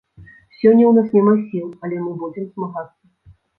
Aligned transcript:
Сёння 0.59 0.85
ў 0.87 0.93
нас 0.99 1.11
няма 1.17 1.35
сіл, 1.43 1.69
але 1.85 1.95
мы 2.07 2.11
будзем 2.25 2.51
змагацца. 2.51 3.03